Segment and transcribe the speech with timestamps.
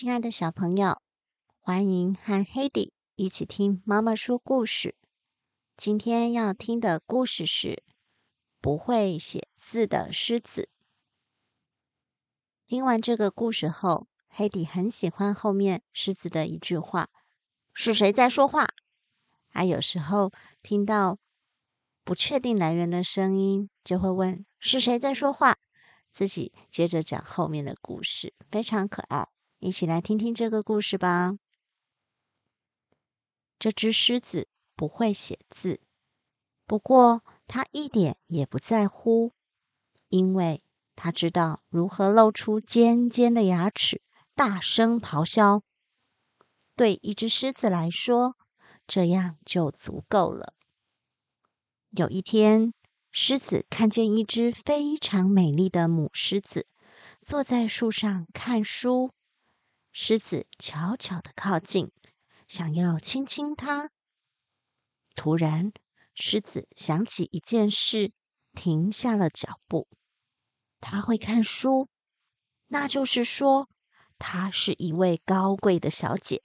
[0.00, 1.02] 亲爱的小朋友，
[1.58, 4.96] 欢迎和黑迪一起听妈妈说故事。
[5.76, 7.68] 今天要听的故事是
[8.62, 10.62] 《不会写字的狮子》。
[12.66, 17.10] 听完这个故事后，黑迪很喜欢后面狮子的一句话
[17.74, 18.68] ：“是谁在说话？”
[19.52, 20.32] 他有时候
[20.62, 21.18] 听到
[22.04, 25.58] 不确定来源的声音，就会问：“是谁在说话？”
[26.08, 29.28] 自己接着讲后面的故事，非常可爱。
[29.60, 31.36] 一起来听听这个故事吧。
[33.58, 35.80] 这只狮子不会写字，
[36.66, 39.34] 不过它一点也不在乎，
[40.08, 40.62] 因为
[40.96, 44.00] 它知道如何露出尖尖的牙齿，
[44.34, 45.62] 大声咆哮。
[46.74, 48.38] 对一只狮子来说，
[48.86, 50.54] 这样就足够了。
[51.90, 52.72] 有一天，
[53.10, 56.66] 狮子看见一只非常美丽的母狮子
[57.20, 59.10] 坐在树上看书。
[59.92, 61.90] 狮子悄悄的靠近，
[62.46, 63.90] 想要亲亲它。
[65.16, 65.72] 突然，
[66.14, 68.12] 狮子想起一件事，
[68.52, 69.88] 停下了脚步。
[70.80, 71.88] 他会看书，
[72.68, 73.68] 那就是说，
[74.18, 76.42] 她是一位高贵的小姐。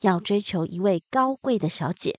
[0.00, 2.18] 要追求一位高贵的小姐，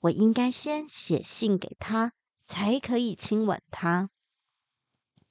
[0.00, 4.10] 我应该先写信给她，才可以亲吻她。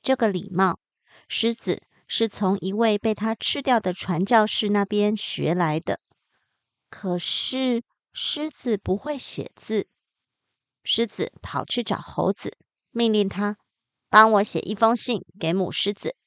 [0.02, 0.80] 这个礼貌，
[1.28, 1.84] 狮子。
[2.14, 6.02] 是从一位被他吃掉的传教士那边学来的。
[6.90, 9.88] 可是狮子不会写字，
[10.84, 12.58] 狮子跑去找猴子，
[12.92, 13.56] 命令他
[14.09, 16.18] 帮我写一封信给母狮子。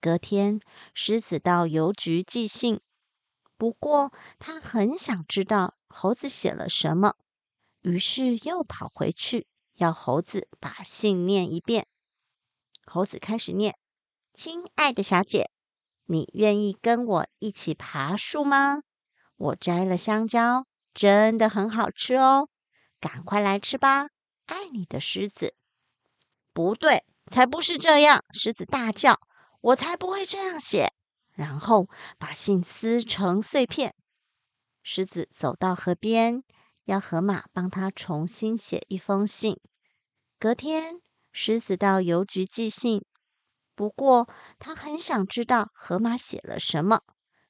[0.00, 0.58] 隔天，
[0.94, 2.80] 狮子到邮局寄信，
[3.58, 7.16] 不过他很想知道猴子写了什么，
[7.82, 11.86] 于是又跑回去要猴子把信念一遍。
[12.86, 13.76] 猴子开始念。
[14.34, 15.48] 亲爱的小姐，
[16.06, 18.82] 你愿意跟我一起爬树吗？
[19.36, 22.48] 我摘了香蕉，真的很好吃哦，
[22.98, 24.08] 赶快来吃吧！
[24.46, 25.54] 爱你的狮子。
[26.52, 28.24] 不对，才不是这样！
[28.32, 29.20] 狮子大叫
[29.62, 30.92] ：“我才不会这样写！”
[31.30, 33.94] 然后把信撕成碎片。
[34.82, 36.42] 狮子走到河边，
[36.86, 39.60] 要河马帮他重新写一封信。
[40.40, 41.00] 隔天，
[41.30, 43.04] 狮子到邮局寄信。
[43.74, 47.02] 不过，他很想知道河马写了什么，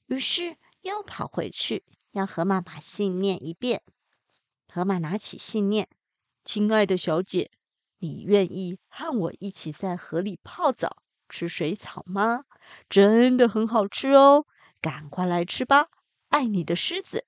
[0.07, 3.83] 于是又跑回去要河马把信念一遍。
[4.73, 5.89] 河马拿起信念
[6.45, 7.51] ：“亲爱的小姐，
[7.99, 12.45] 你愿意和我一起在河里泡澡、吃水草吗？
[12.89, 14.47] 真的很好吃哦，
[14.81, 15.89] 赶快来吃吧！
[16.31, 17.27] 爱你的狮子。”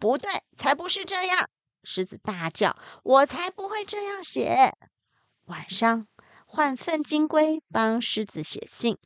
[0.00, 1.48] 不对，才不是这样！
[1.84, 4.76] 狮子大叫：“我才不会这样写！”
[5.46, 6.08] 晚上。
[6.52, 8.98] 换粪金龟帮狮子写信，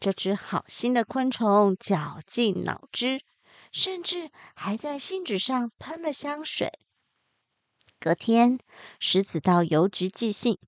[0.00, 3.22] 这只好心的昆虫绞尽脑汁，
[3.70, 6.72] 甚至还在信纸上喷了香水。
[8.00, 8.58] 隔天，
[8.98, 10.58] 狮子到邮局寄信，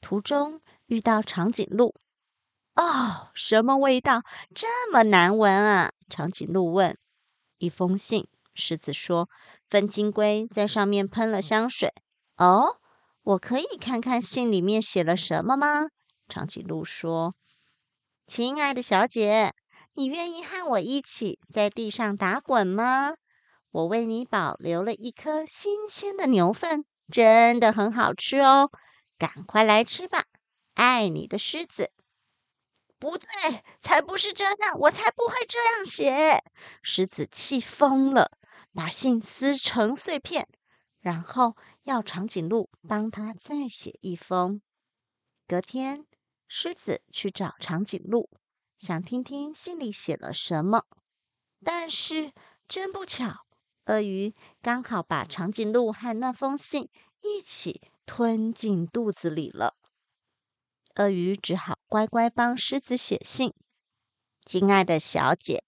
[0.00, 1.94] 途中遇到长颈鹿。
[2.74, 4.22] 哦，什么味道
[4.54, 5.92] 这么难闻啊？
[6.08, 6.96] 长颈鹿问。
[7.58, 9.28] 一封信，狮子说，
[9.68, 11.92] 粪金龟在上面喷了香水。
[12.38, 12.78] 哦。
[13.24, 15.88] 我可以看看信里面写了什么吗？
[16.28, 17.36] 长颈鹿说
[18.26, 19.54] ：“亲爱的小姐，
[19.94, 23.14] 你愿意和我一起在地上打滚吗？
[23.70, 28.70] 我为你保留了一颗新鲜的牛粪，真的很好吃哦，
[29.18, 30.24] 赶快来吃吧！
[30.74, 31.92] 爱你的狮子。”
[32.98, 33.28] 不对，
[33.80, 36.42] 才不是这样，我才不会这样写！
[36.82, 38.32] 狮子气疯了，
[38.74, 40.48] 把信撕成碎片，
[41.02, 41.54] 然后。
[41.84, 44.62] 要长颈鹿帮他再写一封。
[45.48, 46.06] 隔天，
[46.46, 48.30] 狮子去找长颈鹿，
[48.78, 50.84] 想听听信里写了什么。
[51.64, 52.32] 但是
[52.68, 53.44] 真不巧，
[53.86, 56.88] 鳄鱼刚好把长颈鹿和那封信
[57.20, 59.74] 一起吞进肚子里了。
[60.94, 63.52] 鳄鱼只好乖乖帮狮子写信
[64.46, 65.64] ：“亲爱的小姐，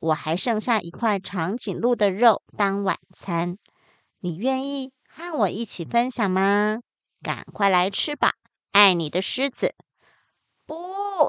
[0.00, 3.56] 我还剩下一块长颈鹿的肉当晚餐，
[4.24, 6.80] 你愿意？”和我一起分享吗？
[7.22, 8.32] 赶快来吃吧！
[8.72, 9.74] 爱你的狮子。
[10.64, 10.74] 不，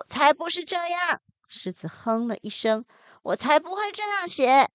[0.08, 1.22] 才不是这样！
[1.50, 2.86] 狮子哼了一声
[3.22, 4.70] ：“我才不会这样写。”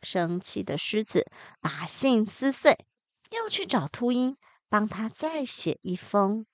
[0.00, 1.26] 生气的狮子
[1.60, 2.86] 把信撕碎，
[3.32, 4.36] 又去找秃鹰，
[4.68, 6.46] 帮他再写一封。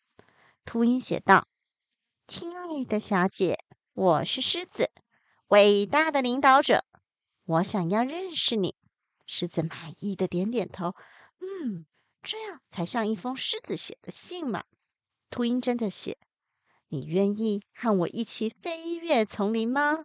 [0.65, 1.47] 秃鹰写道
[2.27, 3.59] ：“亲爱的小姐，
[3.93, 4.91] 我是狮子，
[5.49, 6.87] 伟大的领导者，
[7.45, 8.75] 我想要认识你。”
[9.27, 10.95] 狮子满意的点点头
[11.41, 11.87] ：“嗯。”
[12.25, 14.63] 这样才像一封狮子写的信嘛。
[15.29, 16.19] 秃鹰真的写
[16.87, 20.05] ：“你愿意和我一起飞越丛林吗？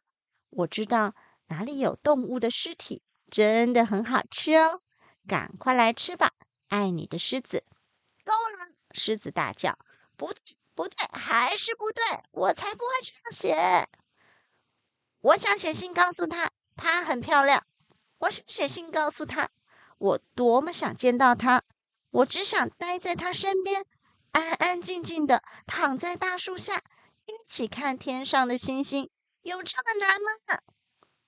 [0.50, 1.14] 我知道
[1.46, 4.82] 哪里有动物的尸体，真的很好吃哦！
[5.28, 6.32] 赶快来吃吧，
[6.70, 7.64] 爱你的狮子。”
[8.26, 8.74] 够了！
[8.94, 9.78] 狮子大叫
[10.18, 12.04] ：“不对，不对，还是不对！
[12.32, 13.88] 我才不会这样写！
[15.20, 17.67] 我想写信告诉他，她很漂亮。
[18.20, 19.50] 我想写信告诉他，
[19.98, 21.64] 我多么想见到他。
[22.10, 23.86] 我只想待在他身边，
[24.32, 26.84] 安安静静的躺在大树下，
[27.26, 29.10] 一起看天上的星星。
[29.42, 30.62] 有这么难吗？”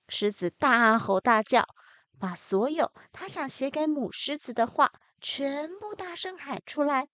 [0.08, 1.68] 狮子大吼大叫，
[2.18, 4.92] 把所有他想写给母狮子的话。
[5.22, 7.08] 全部大声喊出来，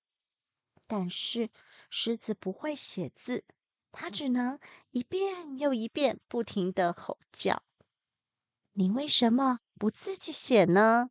[0.87, 1.50] 但是
[1.90, 3.43] 狮子不会写字，
[3.90, 4.61] 它只能
[4.93, 7.64] 一遍又一遍不停的吼叫。
[8.75, 11.08] 你为什么不自己写呢？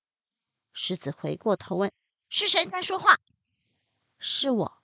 [0.73, 1.91] 狮子回过头问
[2.29, 3.19] ：“是谁在说话
[4.19, 4.77] ？”“是我。”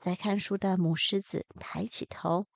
[0.00, 2.46] 在看书的母狮子抬起头，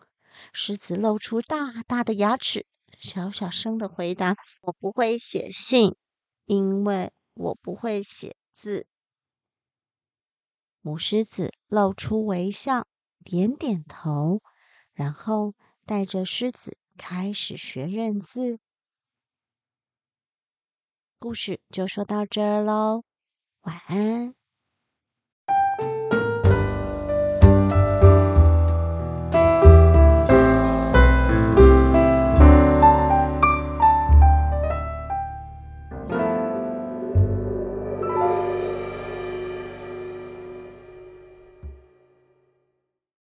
[0.52, 2.66] 狮子露出大大的牙齿，
[2.98, 5.96] 小小声的回答：“我不会写信，
[6.44, 8.86] 因为我不会写。”字，
[10.82, 12.86] 母狮子露出微笑，
[13.24, 14.40] 点点头，
[14.92, 15.54] 然后
[15.84, 18.60] 带着狮子开始学认字。
[21.22, 23.04] 故事就说到这儿喽，
[23.60, 24.34] 晚安。